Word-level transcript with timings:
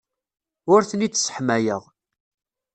Ur 0.73 0.81
ten-id-sseḥmayeɣ. 0.89 1.83